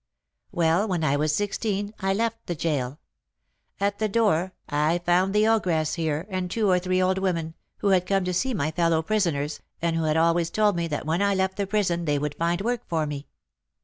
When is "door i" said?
4.09-4.97